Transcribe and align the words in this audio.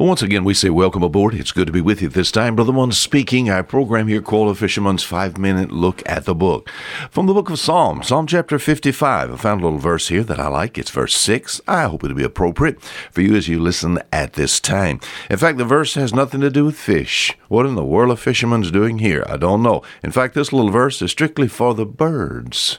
Well, 0.00 0.08
once 0.08 0.22
again, 0.22 0.44
we 0.44 0.54
say 0.54 0.70
welcome 0.70 1.02
aboard. 1.02 1.34
It's 1.34 1.52
good 1.52 1.66
to 1.66 1.74
be 1.74 1.82
with 1.82 2.00
you 2.00 2.08
this 2.08 2.32
time. 2.32 2.56
Brother 2.56 2.72
One 2.72 2.90
speaking. 2.90 3.50
Our 3.50 3.62
program 3.62 4.08
here 4.08 4.22
called 4.22 4.50
A 4.50 4.54
Fisherman's 4.54 5.02
Five 5.02 5.36
Minute 5.36 5.70
Look 5.70 6.02
at 6.06 6.24
the 6.24 6.34
Book. 6.34 6.70
From 7.10 7.26
the 7.26 7.34
book 7.34 7.50
of 7.50 7.58
Psalm, 7.58 8.02
Psalm 8.02 8.26
chapter 8.26 8.58
55. 8.58 9.30
I 9.30 9.36
found 9.36 9.60
a 9.60 9.64
little 9.64 9.78
verse 9.78 10.08
here 10.08 10.22
that 10.22 10.40
I 10.40 10.48
like. 10.48 10.78
It's 10.78 10.90
verse 10.90 11.14
6. 11.14 11.60
I 11.68 11.82
hope 11.82 12.02
it'll 12.02 12.16
be 12.16 12.22
appropriate 12.22 12.80
for 12.80 13.20
you 13.20 13.36
as 13.36 13.46
you 13.46 13.60
listen 13.60 13.98
at 14.10 14.32
this 14.32 14.58
time. 14.58 15.00
In 15.28 15.36
fact, 15.36 15.58
the 15.58 15.66
verse 15.66 15.92
has 15.96 16.14
nothing 16.14 16.40
to 16.40 16.48
do 16.48 16.64
with 16.64 16.78
fish. 16.78 17.36
What 17.48 17.66
in 17.66 17.74
the 17.74 17.84
world 17.84 18.10
are 18.10 18.16
fishermen's 18.16 18.70
doing 18.70 19.00
here? 19.00 19.22
I 19.28 19.36
don't 19.36 19.62
know. 19.62 19.82
In 20.02 20.12
fact, 20.12 20.32
this 20.32 20.50
little 20.50 20.70
verse 20.70 21.02
is 21.02 21.10
strictly 21.10 21.46
for 21.46 21.74
the 21.74 21.84
birds. 21.84 22.78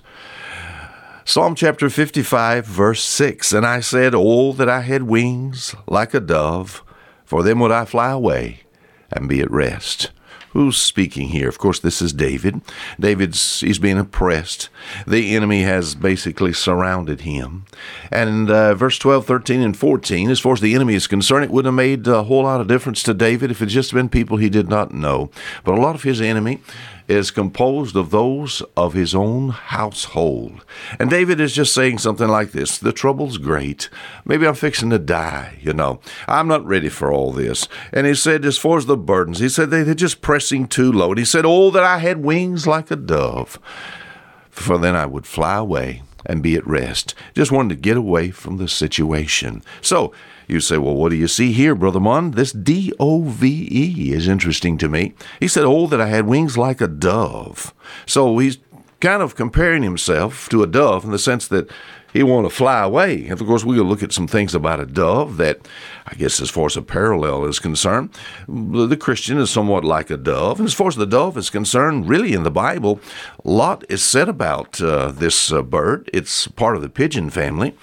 Psalm 1.24 1.54
chapter 1.54 1.88
55, 1.88 2.66
verse 2.66 3.04
6 3.04 3.54
And 3.54 3.64
I 3.64 3.80
said, 3.82 4.16
Oh, 4.16 4.54
that 4.54 4.68
I 4.68 4.82
had 4.82 5.04
wings 5.04 5.76
like 5.86 6.16
a 6.16 6.20
dove 6.20 6.84
for 7.32 7.44
then 7.44 7.60
would 7.60 7.72
I 7.72 7.86
fly 7.86 8.12
away 8.12 8.64
and 9.10 9.30
be 9.30 9.40
at 9.40 9.50
rest. 9.50 10.12
Who's 10.50 10.76
speaking 10.76 11.30
here? 11.30 11.48
Of 11.48 11.60
course, 11.60 11.80
this 11.80 12.02
is 12.02 12.12
David. 12.12 12.60
David's 13.00 13.62
he's 13.62 13.80
being 13.80 13.98
oppressed. 13.98 14.68
The 15.08 15.34
enemy 15.34 15.62
has 15.62 15.96
basically 15.96 16.52
surrounded 16.52 17.22
him. 17.22 17.64
And 18.12 18.52
uh, 18.52 18.76
verse 18.76 19.00
12, 19.00 19.26
13, 19.26 19.62
and 19.62 19.78
14, 19.78 20.30
as 20.30 20.42
far 20.42 20.52
as 20.52 20.60
the 20.60 20.76
enemy 20.76 20.94
is 20.94 21.08
concerned, 21.08 21.46
it 21.46 21.52
would 21.52 21.64
have 21.64 21.74
made 21.74 22.06
a 22.06 22.24
whole 22.24 22.44
lot 22.44 22.60
of 22.60 22.68
difference 22.68 23.02
to 23.04 23.14
David 23.14 23.50
if 23.50 23.62
it 23.62 23.68
just 23.68 23.94
been 23.94 24.10
people 24.10 24.36
he 24.36 24.50
did 24.50 24.68
not 24.68 24.94
know. 24.94 25.32
But 25.64 25.76
a 25.76 25.82
lot 25.82 25.96
of 25.96 26.04
his 26.04 26.20
enemy 26.20 26.60
is 27.12 27.30
composed 27.30 27.96
of 27.96 28.10
those 28.10 28.62
of 28.78 28.94
his 28.94 29.14
own 29.14 29.50
household. 29.50 30.64
And 30.98 31.10
David 31.10 31.42
is 31.42 31.54
just 31.54 31.74
saying 31.74 31.98
something 31.98 32.28
like 32.28 32.52
this 32.52 32.78
The 32.78 32.94
trouble's 32.94 33.38
great. 33.38 33.90
Maybe 34.26 34.48
I'm 34.48 34.56
fixing 34.56 34.90
to 34.92 35.00
die, 35.00 35.60
you 35.62 35.74
know. 35.74 36.00
I'm 36.28 36.48
not 36.48 36.66
ready 36.66 36.90
for 36.90 37.12
all 37.12 37.32
this. 37.32 37.68
And 37.92 38.08
he 38.08 38.16
said, 38.16 38.46
as 38.46 38.58
far 38.58 38.78
as 38.78 38.86
the 38.86 38.98
burdens, 38.98 39.40
he 39.40 39.50
said 39.50 39.70
they're 39.70 39.94
just 39.94 40.22
pressing 40.22 40.68
too 40.68 40.92
low. 40.92 41.10
And 41.10 41.20
he 41.20 41.26
said, 41.26 41.46
Oh, 41.46 41.70
that 41.72 41.84
I 41.84 41.98
had 41.98 42.24
wings 42.24 42.66
like 42.66 42.90
a 42.90 42.96
dove, 42.96 43.60
for 44.50 44.78
then 44.78 44.96
I 44.96 45.06
would 45.06 45.28
fly 45.28 45.58
away 45.58 46.04
and 46.26 46.44
be 46.44 46.56
at 46.56 46.68
rest. 46.68 47.14
Just 47.36 47.52
wanted 47.52 47.76
to 47.76 47.82
get 47.82 47.98
away 47.98 48.32
from 48.32 48.58
the 48.58 48.68
situation. 48.68 49.64
So, 49.82 50.14
you 50.48 50.60
say, 50.60 50.78
well, 50.78 50.96
what 50.96 51.10
do 51.10 51.16
you 51.16 51.28
see 51.28 51.54
here, 51.54 51.76
Brother 51.76 52.00
Mon? 52.00 52.32
This 52.32 52.52
D 52.52 52.92
O 53.00 53.22
V 53.22 53.68
E 53.72 54.12
is 54.12 54.28
interesting 54.28 54.78
to 54.80 54.90
me. 54.90 55.14
He 55.40 55.48
said, 55.48 55.64
oh, 55.64 55.88
that 55.88 56.02
I 56.02 56.08
had 56.08 56.26
wings 56.26 56.58
like 56.58 56.82
a 56.82 56.88
dove. 56.88 57.74
So 58.06 58.38
he's 58.38 58.58
kind 59.02 59.22
of 59.22 59.36
comparing 59.36 59.84
himself 59.84 60.48
to 60.50 60.64
a 60.64 60.68
dove 60.68 61.04
in 61.04 61.12
the 61.12 61.20
sense 61.20 61.48
that 61.50 61.70
he 62.14 62.24
want 62.24 62.46
to 62.46 62.54
fly 62.54 62.84
away. 62.84 63.24
And 63.24 63.40
of 63.40 63.48
course, 63.48 63.64
we'll 63.64 63.84
look 63.84 64.04
at 64.04 64.12
some 64.12 64.28
things 64.28 64.54
about 64.54 64.80
a 64.80 64.86
dove 64.86 65.38
that, 65.38 65.68
I 66.06 66.16
guess, 66.16 66.42
as 66.42 66.50
far 66.50 66.66
as 66.66 66.78
a 66.78 66.82
parallel 66.82 67.46
is 67.46 67.60
concerned, 67.60 68.10
the 68.48 68.98
Christian 69.00 69.38
is 69.38 69.50
somewhat 69.50 69.84
like 69.84 70.10
a 70.10 70.18
dove. 70.18 70.60
And 70.60 70.68
as 70.68 70.74
far 70.74 70.88
as 70.88 70.96
the 70.96 71.06
dove 71.06 71.38
is 71.38 71.50
concerned, 71.50 72.10
really 72.10 72.34
in 72.34 72.44
the 72.44 72.52
Bible, 72.52 73.00
a 73.44 73.50
lot 73.50 73.86
is 73.90 74.04
said 74.04 74.30
about 74.30 74.82
uh, 74.82 75.12
this 75.12 75.52
uh, 75.52 75.62
bird. 75.62 76.10
It's 76.14 76.48
part 76.48 76.76
of 76.76 76.82
the 76.82 76.90
pigeon 76.90 77.30
family. 77.30 77.76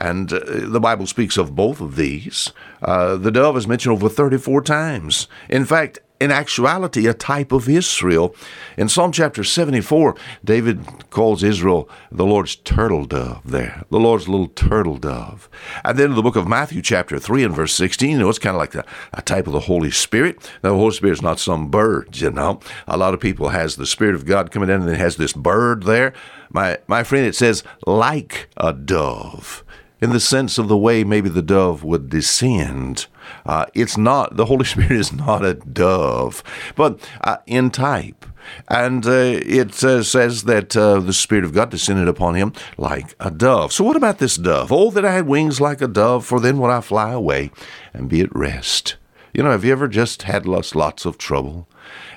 And 0.00 0.32
uh, 0.32 0.40
the 0.44 0.80
Bible 0.80 1.06
speaks 1.06 1.36
of 1.36 1.54
both 1.54 1.80
of 1.80 1.96
these. 1.96 2.52
Uh, 2.82 3.16
the 3.16 3.30
dove 3.30 3.56
is 3.56 3.66
mentioned 3.66 3.94
over 3.94 4.08
34 4.08 4.62
times. 4.62 5.28
In 5.48 5.64
fact, 5.64 6.00
in 6.24 6.30
actuality, 6.30 7.06
a 7.06 7.12
type 7.12 7.52
of 7.52 7.68
Israel. 7.68 8.34
In 8.78 8.88
Psalm 8.88 9.12
chapter 9.12 9.44
74, 9.44 10.16
David 10.42 11.10
calls 11.10 11.42
Israel 11.42 11.86
the 12.10 12.24
Lord's 12.24 12.56
turtle 12.56 13.04
dove 13.04 13.42
there, 13.44 13.84
the 13.90 14.00
Lord's 14.00 14.26
little 14.26 14.48
turtle 14.48 14.96
dove. 14.96 15.50
And 15.84 15.98
then 15.98 16.10
in 16.10 16.16
the 16.16 16.22
book 16.22 16.34
of 16.34 16.48
Matthew, 16.48 16.80
chapter 16.80 17.18
3 17.18 17.44
and 17.44 17.54
verse 17.54 17.74
16, 17.74 18.10
you 18.10 18.18
know, 18.18 18.30
it's 18.30 18.38
kind 18.38 18.56
of 18.56 18.60
like 18.60 18.74
a, 18.74 18.86
a 19.12 19.20
type 19.20 19.46
of 19.46 19.52
the 19.52 19.60
Holy 19.60 19.90
Spirit. 19.90 20.38
Now, 20.62 20.70
the 20.70 20.78
Holy 20.78 20.94
Spirit 20.94 21.12
is 21.12 21.22
not 21.22 21.38
some 21.38 21.70
bird, 21.70 22.18
you 22.18 22.30
know. 22.30 22.58
A 22.88 22.96
lot 22.96 23.12
of 23.12 23.20
people 23.20 23.50
has 23.50 23.76
the 23.76 23.86
Spirit 23.86 24.14
of 24.14 24.24
God 24.24 24.50
coming 24.50 24.70
in 24.70 24.80
and 24.80 24.90
it 24.90 24.96
has 24.96 25.16
this 25.16 25.34
bird 25.34 25.82
there. 25.82 26.14
My, 26.48 26.78
my 26.86 27.04
friend, 27.04 27.26
it 27.26 27.36
says, 27.36 27.62
like 27.86 28.48
a 28.56 28.72
dove 28.72 29.62
in 30.04 30.10
the 30.10 30.20
sense 30.20 30.58
of 30.58 30.68
the 30.68 30.76
way 30.76 31.02
maybe 31.02 31.30
the 31.30 31.40
dove 31.40 31.82
would 31.82 32.10
descend. 32.10 33.06
Uh, 33.46 33.64
it's 33.72 33.96
not, 33.96 34.36
the 34.36 34.44
Holy 34.44 34.64
Spirit 34.72 34.92
is 34.92 35.14
not 35.14 35.42
a 35.42 35.54
dove, 35.54 36.44
but 36.76 37.00
uh, 37.22 37.38
in 37.46 37.70
type. 37.70 38.26
And 38.68 39.06
uh, 39.06 39.40
it 39.40 39.82
uh, 39.82 40.02
says 40.02 40.44
that 40.44 40.76
uh, 40.76 41.00
the 41.00 41.14
Spirit 41.14 41.44
of 41.44 41.54
God 41.54 41.70
descended 41.70 42.06
upon 42.06 42.34
him 42.34 42.52
like 42.76 43.16
a 43.18 43.30
dove. 43.30 43.72
So, 43.72 43.82
what 43.82 43.96
about 43.96 44.18
this 44.18 44.36
dove? 44.36 44.70
Oh, 44.70 44.90
that 44.90 45.06
I 45.06 45.12
had 45.14 45.26
wings 45.26 45.58
like 45.58 45.80
a 45.80 45.88
dove, 45.88 46.26
for 46.26 46.38
then 46.38 46.58
would 46.58 46.70
I 46.70 46.82
fly 46.82 47.12
away 47.12 47.50
and 47.94 48.10
be 48.10 48.20
at 48.20 48.36
rest. 48.36 48.96
You 49.32 49.42
know, 49.42 49.52
have 49.52 49.64
you 49.64 49.72
ever 49.72 49.88
just 49.88 50.24
had 50.24 50.44
lots, 50.44 50.74
lots 50.74 51.06
of 51.06 51.16
trouble? 51.16 51.66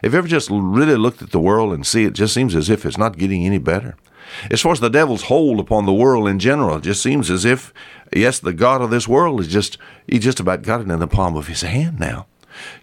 Have 0.03 0.11
you 0.11 0.17
ever 0.17 0.27
just 0.27 0.49
really 0.51 0.97
looked 0.97 1.21
at 1.21 1.31
the 1.31 1.39
world 1.39 1.71
and 1.71 1.87
see 1.87 2.03
it 2.03 2.13
just 2.13 2.33
seems 2.33 2.53
as 2.53 2.69
if 2.69 2.85
it's 2.85 2.97
not 2.97 3.17
getting 3.17 3.45
any 3.45 3.59
better? 3.59 3.95
As 4.51 4.61
far 4.61 4.71
as 4.71 4.79
the 4.79 4.89
devil's 4.89 5.23
hold 5.23 5.59
upon 5.59 5.85
the 5.85 5.93
world 5.93 6.27
in 6.27 6.39
general, 6.39 6.77
it 6.77 6.83
just 6.83 7.01
seems 7.01 7.29
as 7.29 7.45
if, 7.45 7.73
yes, 8.15 8.39
the 8.39 8.53
God 8.53 8.81
of 8.81 8.89
this 8.89 9.07
world 9.07 9.39
is 9.39 9.47
just, 9.47 9.77
he 10.07 10.19
just 10.19 10.39
about 10.39 10.61
got 10.61 10.81
it 10.81 10.89
in 10.89 10.99
the 10.99 11.07
palm 11.07 11.35
of 11.35 11.47
his 11.47 11.61
hand 11.61 11.99
now. 11.99 12.27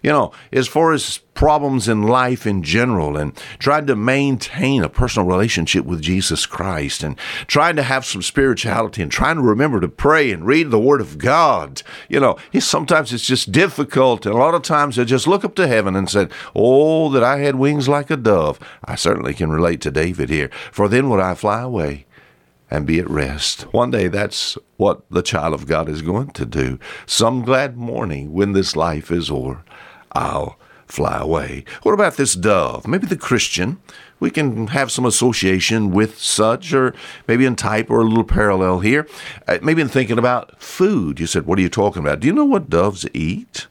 You 0.01 0.11
know, 0.11 0.31
as 0.51 0.67
far 0.67 0.93
as 0.93 1.19
problems 1.35 1.87
in 1.87 2.01
life 2.03 2.47
in 2.47 2.63
general 2.63 3.17
and 3.17 3.37
trying 3.59 3.85
to 3.85 3.95
maintain 3.95 4.83
a 4.83 4.89
personal 4.89 5.27
relationship 5.27 5.85
with 5.85 6.01
Jesus 6.01 6.45
Christ 6.45 7.03
and 7.03 7.19
trying 7.45 7.75
to 7.75 7.83
have 7.83 8.05
some 8.05 8.21
spirituality 8.21 9.01
and 9.01 9.11
trying 9.11 9.35
to 9.35 9.41
remember 9.41 9.79
to 9.81 9.89
pray 9.89 10.31
and 10.31 10.47
read 10.47 10.71
the 10.71 10.79
Word 10.79 11.01
of 11.01 11.17
God. 11.17 11.83
You 12.09 12.19
know, 12.19 12.37
sometimes 12.59 13.13
it's 13.13 13.25
just 13.25 13.51
difficult. 13.51 14.25
And 14.25 14.33
a 14.33 14.37
lot 14.37 14.55
of 14.55 14.63
times 14.63 14.97
I 14.97 15.03
just 15.03 15.27
look 15.27 15.45
up 15.45 15.55
to 15.55 15.67
heaven 15.67 15.95
and 15.95 16.09
said, 16.09 16.31
Oh, 16.55 17.09
that 17.09 17.23
I 17.23 17.39
had 17.39 17.55
wings 17.55 17.87
like 17.87 18.09
a 18.09 18.17
dove. 18.17 18.59
I 18.83 18.95
certainly 18.95 19.33
can 19.33 19.51
relate 19.51 19.81
to 19.81 19.91
David 19.91 20.29
here. 20.29 20.49
For 20.71 20.87
then 20.87 21.09
would 21.09 21.19
I 21.19 21.35
fly 21.35 21.61
away 21.61 22.04
and 22.69 22.85
be 22.85 22.99
at 22.99 23.09
rest. 23.09 23.61
One 23.73 23.91
day 23.91 24.07
that's 24.07 24.57
what 24.77 25.01
the 25.09 25.21
child 25.21 25.53
of 25.53 25.67
God 25.67 25.87
is 25.89 26.01
going 26.01 26.31
to 26.31 26.45
do. 26.45 26.79
Some 27.05 27.43
glad 27.43 27.77
morning 27.77 28.33
when 28.33 28.53
this 28.53 28.75
life 28.75 29.11
is 29.11 29.29
o'er, 29.29 29.63
I'll 30.11 30.57
fly 30.87 31.19
away. 31.19 31.65
What 31.83 31.93
about 31.93 32.17
this 32.17 32.35
dove? 32.35 32.87
Maybe 32.87 33.07
the 33.07 33.17
Christian. 33.17 33.79
We 34.19 34.29
can 34.31 34.67
have 34.67 34.91
some 34.91 35.05
association 35.05 35.91
with 35.91 36.19
such, 36.19 36.73
or 36.73 36.93
maybe 37.27 37.45
in 37.45 37.55
type 37.55 37.89
or 37.89 37.99
a 37.99 38.05
little 38.05 38.23
parallel 38.23 38.79
here. 38.79 39.07
Uh, 39.47 39.57
maybe 39.61 39.81
in 39.81 39.89
thinking 39.89 40.17
about 40.17 40.61
food. 40.61 41.19
You 41.19 41.27
said, 41.27 41.45
What 41.45 41.59
are 41.59 41.61
you 41.61 41.69
talking 41.69 42.01
about? 42.01 42.21
Do 42.21 42.27
you 42.27 42.33
know 42.33 42.45
what 42.45 42.69
doves 42.69 43.05
eat? 43.13 43.67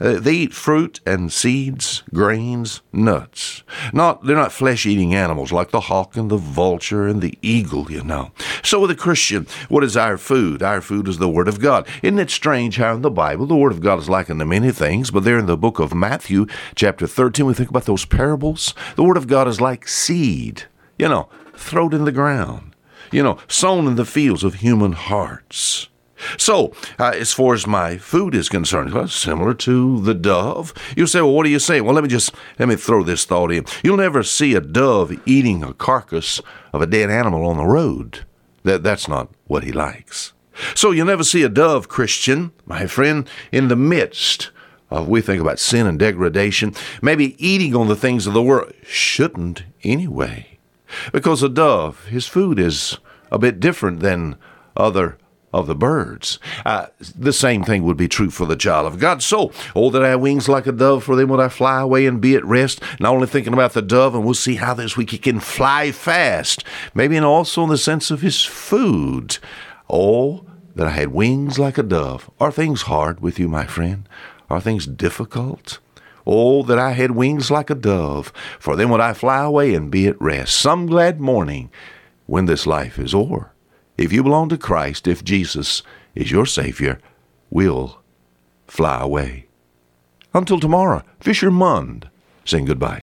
Uh, 0.00 0.20
they 0.20 0.34
eat 0.34 0.54
fruit 0.54 1.00
and 1.06 1.32
seeds, 1.32 2.02
grains, 2.12 2.82
nuts. 2.92 3.62
Not 3.92 4.24
they're 4.24 4.36
not 4.36 4.52
flesh-eating 4.52 5.14
animals 5.14 5.52
like 5.52 5.70
the 5.70 5.80
hawk 5.80 6.16
and 6.16 6.30
the 6.30 6.36
vulture 6.36 7.06
and 7.06 7.20
the 7.20 7.38
eagle, 7.42 7.90
you 7.90 8.02
know. 8.02 8.32
So 8.62 8.80
with 8.80 8.90
a 8.90 8.94
Christian, 8.94 9.46
what 9.68 9.84
is 9.84 9.96
our 9.96 10.18
food? 10.18 10.62
Our 10.62 10.80
food 10.80 11.08
is 11.08 11.18
the 11.18 11.28
Word 11.28 11.48
of 11.48 11.60
God. 11.60 11.86
Isn't 12.02 12.18
it 12.18 12.30
strange 12.30 12.76
how 12.76 12.94
in 12.94 13.02
the 13.02 13.10
Bible 13.10 13.46
the 13.46 13.56
Word 13.56 13.72
of 13.72 13.80
God 13.80 13.98
is 13.98 14.08
likened 14.08 14.40
to 14.40 14.46
many 14.46 14.72
things, 14.72 15.10
but 15.10 15.24
there 15.24 15.38
in 15.38 15.46
the 15.46 15.56
book 15.56 15.78
of 15.78 15.94
Matthew, 15.94 16.46
chapter 16.74 17.06
13, 17.06 17.46
we 17.46 17.54
think 17.54 17.70
about 17.70 17.84
those 17.84 18.04
parables. 18.04 18.74
The 18.96 19.04
Word 19.04 19.16
of 19.16 19.26
God 19.26 19.48
is 19.48 19.60
like 19.60 19.88
seed, 19.88 20.64
you 20.98 21.08
know, 21.08 21.28
thrown 21.54 21.94
in 21.94 22.04
the 22.04 22.12
ground, 22.12 22.74
you 23.12 23.22
know, 23.22 23.38
sown 23.48 23.86
in 23.86 23.96
the 23.96 24.04
fields 24.04 24.44
of 24.44 24.56
human 24.56 24.92
hearts. 24.92 25.88
So, 26.38 26.72
uh, 26.98 27.12
as 27.14 27.32
far 27.32 27.54
as 27.54 27.66
my 27.66 27.98
food 27.98 28.34
is 28.34 28.48
concerned, 28.48 28.92
well, 28.92 29.08
similar 29.08 29.54
to 29.54 30.00
the 30.00 30.14
dove. 30.14 30.72
You 30.96 31.06
say, 31.06 31.20
well, 31.20 31.32
what 31.32 31.44
do 31.44 31.50
you 31.50 31.58
say? 31.58 31.80
Well, 31.80 31.94
let 31.94 32.04
me 32.04 32.08
just 32.08 32.34
let 32.58 32.68
me 32.68 32.76
throw 32.76 33.02
this 33.02 33.24
thought 33.24 33.52
in. 33.52 33.66
You'll 33.82 33.98
never 33.98 34.22
see 34.22 34.54
a 34.54 34.60
dove 34.60 35.12
eating 35.26 35.62
a 35.62 35.74
carcass 35.74 36.40
of 36.72 36.82
a 36.82 36.86
dead 36.86 37.10
animal 37.10 37.46
on 37.46 37.58
the 37.58 37.66
road. 37.66 38.24
That 38.62 38.82
that's 38.82 39.08
not 39.08 39.28
what 39.46 39.64
he 39.64 39.72
likes. 39.72 40.32
So 40.74 40.90
you'll 40.90 41.06
never 41.06 41.24
see 41.24 41.42
a 41.42 41.48
dove, 41.48 41.88
Christian, 41.88 42.52
my 42.64 42.86
friend, 42.86 43.28
in 43.52 43.68
the 43.68 43.76
midst 43.76 44.50
of 44.90 45.08
we 45.08 45.20
think 45.20 45.40
about 45.40 45.58
sin 45.58 45.86
and 45.86 45.98
degradation, 45.98 46.74
maybe 47.02 47.36
eating 47.44 47.74
on 47.74 47.88
the 47.88 47.96
things 47.96 48.26
of 48.26 48.32
the 48.34 48.42
world. 48.42 48.72
Shouldn't 48.82 49.64
anyway. 49.82 50.58
Because 51.12 51.42
a 51.42 51.48
dove, 51.48 52.06
his 52.06 52.26
food 52.26 52.58
is 52.58 52.98
a 53.30 53.38
bit 53.38 53.60
different 53.60 54.00
than 54.00 54.36
other 54.76 55.18
of 55.56 55.66
the 55.66 55.74
birds. 55.74 56.38
Uh, 56.66 56.86
the 57.18 57.32
same 57.32 57.64
thing 57.64 57.82
would 57.82 57.96
be 57.96 58.08
true 58.08 58.28
for 58.28 58.44
the 58.44 58.56
child 58.56 58.86
of 58.86 58.98
God. 58.98 59.22
So, 59.22 59.52
oh, 59.74 59.90
that 59.90 60.04
I 60.04 60.14
wings 60.16 60.48
like 60.48 60.66
a 60.66 60.72
dove, 60.72 61.04
for 61.04 61.16
then 61.16 61.28
would 61.28 61.40
I 61.40 61.48
fly 61.48 61.80
away 61.80 62.06
and 62.06 62.20
be 62.20 62.34
at 62.34 62.44
rest. 62.44 62.82
Not 63.00 63.14
only 63.14 63.26
thinking 63.26 63.54
about 63.54 63.72
the 63.72 63.82
dove, 63.82 64.14
and 64.14 64.24
we'll 64.24 64.34
see 64.34 64.56
how 64.56 64.74
this 64.74 64.96
week 64.96 65.10
he 65.10 65.18
can 65.18 65.40
fly 65.40 65.92
fast, 65.92 66.62
maybe 66.94 67.16
and 67.16 67.24
also 67.24 67.62
in 67.62 67.70
the 67.70 67.78
sense 67.78 68.10
of 68.10 68.20
his 68.20 68.42
food. 68.42 69.38
Oh, 69.88 70.44
that 70.74 70.86
I 70.86 70.90
had 70.90 71.08
wings 71.08 71.58
like 71.58 71.78
a 71.78 71.82
dove. 71.82 72.30
Are 72.38 72.52
things 72.52 72.82
hard 72.82 73.20
with 73.20 73.38
you, 73.38 73.48
my 73.48 73.64
friend? 73.64 74.06
Are 74.50 74.60
things 74.60 74.86
difficult? 74.86 75.78
Oh, 76.26 76.62
that 76.64 76.78
I 76.78 76.92
had 76.92 77.12
wings 77.12 77.50
like 77.50 77.70
a 77.70 77.74
dove, 77.74 78.30
for 78.58 78.76
then 78.76 78.90
would 78.90 79.00
I 79.00 79.14
fly 79.14 79.42
away 79.42 79.74
and 79.74 79.90
be 79.90 80.06
at 80.06 80.20
rest, 80.20 80.54
some 80.54 80.86
glad 80.86 81.18
morning 81.18 81.70
when 82.26 82.44
this 82.44 82.66
life 82.66 82.98
is 82.98 83.14
o'er. 83.14 83.52
If 83.96 84.12
you 84.12 84.22
belong 84.22 84.48
to 84.50 84.58
Christ, 84.58 85.08
if 85.08 85.24
Jesus 85.24 85.82
is 86.14 86.30
your 86.30 86.46
Savior, 86.46 87.00
we'll 87.50 88.02
fly 88.66 89.00
away. 89.00 89.46
Until 90.34 90.60
tomorrow, 90.60 91.02
Fisher 91.20 91.50
Mund 91.50 92.10
saying 92.44 92.66
goodbye. 92.66 93.00